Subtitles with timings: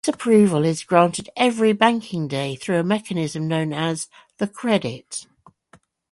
[0.03, 4.07] This approval is granted every banking day through a mechanism known as
[4.39, 5.27] 'the credit'.